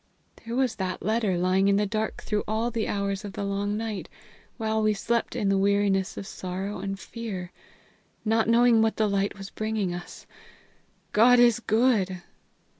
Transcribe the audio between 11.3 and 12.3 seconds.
is good!"